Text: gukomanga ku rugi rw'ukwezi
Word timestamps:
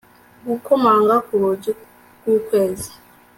gukomanga 0.47 1.15
ku 1.25 1.33
rugi 1.41 1.71
rw'ukwezi 2.17 2.89